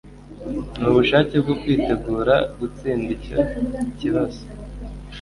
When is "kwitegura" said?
1.61-2.35